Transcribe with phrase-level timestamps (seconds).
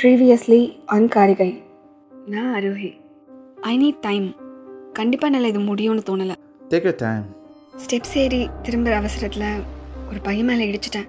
[0.00, 0.58] Previously
[0.94, 1.48] on காரிகை.
[2.32, 2.90] நான் அருகே
[3.70, 4.26] I need time
[4.98, 6.36] கண்டிப்பாக என்னால் இது முடியும்னு தோணலை.
[6.72, 7.24] Take your time.
[7.82, 9.48] ஸ்டெப்ஸ் ஏறி திரும்புகிற அவசரத்தில்
[10.10, 11.08] ஒரு பையன் மேலே இடிச்சிட்டேன்.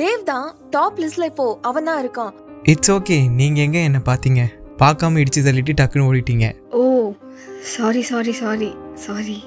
[0.00, 2.32] தேவ் தான் டாப் லிஸ்ட்ல இப்போ அவன் தான் இருக்கான்.
[2.74, 4.40] இட்ஸ் ஓகே நீங்கள் எங்கே என்னை பார்த்தீங்க
[4.82, 6.48] பார்க்காம இடிச்சு தள்ளிட்டு டக்குன்னு ஓடிட்டீங்க.
[6.80, 6.82] Oh
[7.76, 8.72] sorry sorry sorry
[9.06, 9.38] sorry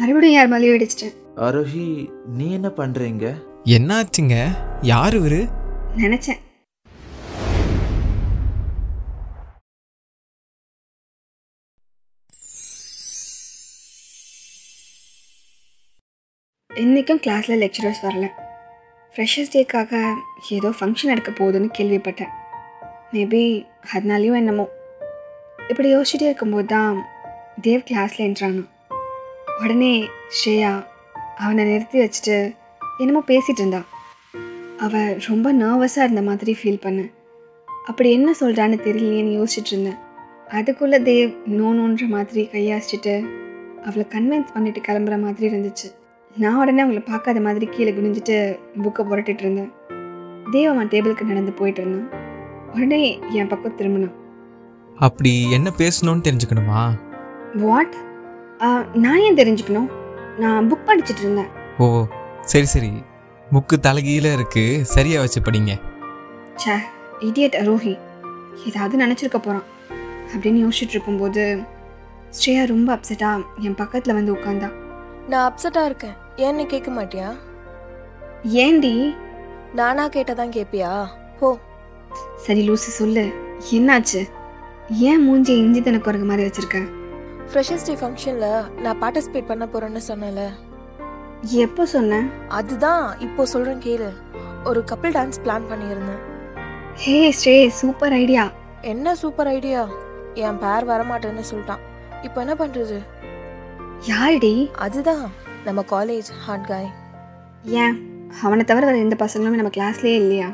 [0.00, 1.14] மறுபடியும் யார் மேலேயும் இடிச்சிட்டேன்.
[1.46, 1.86] அரோஹி
[2.40, 3.26] நீ என்ன பண்றீங்க?
[3.76, 4.36] என்னாச்சுங்க?
[4.94, 5.42] யார் இவரு?
[6.04, 6.42] நினச்சேன்.
[16.82, 18.26] இன்றைக்கும் கிளாஸில் லெக்சரர்ஸ் வரல.
[19.14, 20.14] ஃப்ரெஷர்ஸ் டேக்காக
[20.48, 22.28] ஏதோ ஃபங்க்ஷன் நடக்க போகுதுன்னு கேள்விப்பட்டேன்.
[23.12, 24.68] மேபி அதனாலையும் என்னமோ.
[25.68, 27.04] இப்படி யோசிச்சுட்டே இருக்கும்போது தான்
[27.62, 28.64] தேவ் கிளாஸில் என்றானோ.
[29.62, 30.84] உடனே ஸ்ரேயா
[31.36, 32.54] அவனை நிறுத்தி வச்சுட்டு
[32.98, 33.86] என்னமோ பேசிகிட்டு இருந்தான்
[34.76, 37.12] அவள் ரொம்ப நர்வஸாக இருந்த மாதிரி ஃபீல் பண்ணேன்
[37.86, 39.98] அப்படி என்ன சொல்கிறான்னு தெரியலையேன்னு யோசிச்சுட்டு இருந்தேன்
[40.48, 43.28] அதுக்குள்ளே தேவ் நோனோன்ற மாதிரி கையாசிச்சுட்டு
[43.84, 45.96] அவளை கன்வின்ஸ் பண்ணிட்டு கிளம்புற மாதிரி இருந்துச்சு.
[46.36, 48.36] நான் உடனே அவங்கள பார்க்காத மாதிரி கீழே குனிஞ்சிட்டு
[48.82, 49.70] புக்கை புரட்டிட்டு இருந்தேன்.
[50.52, 52.08] தேவ் அவன் டேபிளுக்கு நடந்து போயிட்டு இருந்தான்.
[52.74, 54.14] உடனே என் பக்கம் திரும்பினான்.
[54.96, 56.80] அப்படி என்ன பேசணும்னு தெரிஞ்சுக்கணுமா?
[57.56, 57.94] வாட்
[58.94, 59.88] நான் ஏன் தெரிஞ்சுக்கணும்?
[60.38, 61.50] நான் புக் படிச்சுட்டு இருந்தேன்.
[61.78, 62.04] ஓ
[62.40, 62.90] சரி சரி.
[63.52, 64.64] புக்கு தலைகீழ இருக்கு.
[64.94, 65.72] சரியா வச்சு படிங்க.
[66.56, 66.76] ச்சே
[67.20, 67.94] இடியட் அரோஹி.
[68.66, 69.66] ஏதாவது நினச்சிருக்க போகிறான்
[70.34, 71.42] அப்படின்னு யோசிச்சுட்டு இருக்கும்போது
[72.38, 74.68] ஸ்ரேயா ரொம்ப அப்செட்டாக என் பக்கத்தில் வந்து உட்காந்தா
[75.30, 76.16] நான் அப்செட்டா இருக்கேன்.
[76.36, 77.28] ஏன்னு கேட்க மாட்டியா?
[78.64, 79.14] ஏண்டி?
[79.74, 80.92] நானா கேட்டதான் கேப்பியா?
[81.40, 81.48] ஹோ
[82.34, 83.24] சரி லூசி சொல்லு.
[83.70, 84.20] என்னாச்சு?
[85.08, 86.78] ஏன் மூஞ்சி இஞ்சி தன குரங்கு மாதிரி வச்சிருக்க?
[87.50, 88.48] ஃப்ரெஷர்ஸ் டே ஃபங்க்ஷன்ல
[88.80, 90.44] நான் பார்ட்டிசிபேட் பண்ண போறேன்னு சொன்னேன்ல.
[91.64, 92.22] எப்போ சொன்ன?
[92.48, 94.08] அதுதான் இப்போ சொல்றேன் கேளு.
[94.64, 96.22] ஒரு கப்பிள் டான்ஸ் பிளான் பண்ணியிருந்தேன்.
[96.94, 98.50] ஹே ஸ்ரே சூப்பர் ஐடியா.
[98.80, 99.88] என்ன சூப்பர் ஐடியா?
[100.34, 101.84] என் பேர் வரமாட்டேன்னு சொல்லிட்டான்.
[102.22, 102.98] இப்போ என்ன பண்றது?
[104.06, 104.70] யாருடி?
[104.74, 105.30] அதுதான்
[105.64, 106.90] நம்ம காலேஜ் ஹார்ட் காய்
[107.64, 107.96] ஏன்?
[108.42, 110.48] அவனை தவிர வேற எந்த பசங்களுமே நம்ம கிளாஸ்லயே இல்லையா?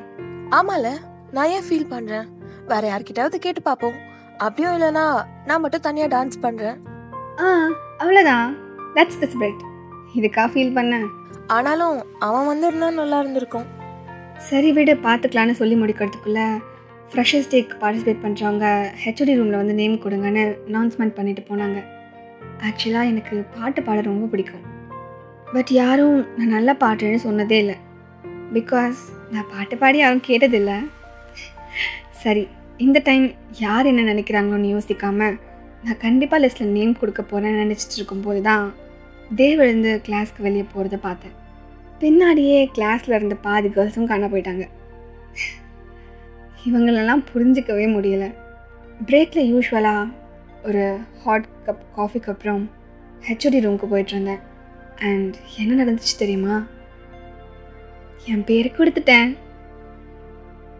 [0.50, 0.96] ஆமால
[1.30, 2.26] நான் ஏன் ஃபீல் பண்றேன்?
[2.66, 3.94] வேற யார்கிட்டயாவது கேட்டு பார்ப்போம்.
[4.38, 6.78] அப்படியும் இல்லைனா நான் மட்டும் தனியா டான்ஸ் பண்றேன்.
[7.40, 8.54] ஆ அவ்வளோதான்
[8.94, 9.62] தட்ஸ் த ஸ்பிரிட்
[10.14, 11.00] இதுக்கா ஃபீல் பண்ண?
[11.46, 13.66] ஆனாலும் அவன் வந்திருந்தா நல்லா இருந்திருக்கும்.
[14.38, 16.60] சரி விடு பார்த்துக்கலான்னு சொல்லி முடிக்கிறதுக்குள்ள
[17.12, 21.93] ஃப்ரெஷர்ஸ் டேக்கு பார்ட்டிசிபேட் பண்ணுறவங்க ஹெச்ஓடி ரூமில் வந்து நேம் கொடுங்கன்னு அனௌன்ஸ்மெண்ட் பண்ணிட்டு போனாங்க.
[22.60, 24.64] ஆக்சுவலாக எனக்கு பாட்டு பாட ரொம்ப பிடிக்கும்.
[25.52, 27.76] பட் யாரும் நான் நல்லா பாடுறேன்னு சொன்னதே இல்லை.
[28.52, 29.00] பிகாஸ்
[29.30, 30.78] நான் பாட்டு பாடி யாரும் கேட்டதில்லை.
[32.10, 35.38] சரி இந்த டைம் யார் என்ன நினைக்கிறாங்களோன்னு யோசிக்காமல்
[35.84, 38.74] நான் கண்டிப்பாக லிஸ்ட்டில் நேம் கொடுக்க போகிறேன்னு நினச்சிட்டு இருக்கும்போது தான்
[39.36, 41.34] தேவ் எழுந்து கிளாஸ்க்கு வெளியே போகிறத பார்த்தேன்.
[42.00, 44.68] பின்னாடியே கிளாஸில் இருந்த பாதி கேர்ள்ஸும் காண போயிட்டாங்க.
[46.66, 48.26] இவங்களெல்லாம் புரிஞ்சிக்கவே முடியல.
[49.06, 50.10] பிரேக்கில் யூஸ்வலாக
[50.64, 52.70] ஒரு ஹாட் கப் காஃபிக்கு அப்புறம்
[53.28, 54.40] ஹெச்ஓடி ரூமுக்கு போயிட்டுருந்தேன்
[54.98, 56.66] அண்ட் என்ன நடந்துச்சு தெரியுமா?
[58.24, 59.36] என் பேரை கொடுத்துட்டேன்.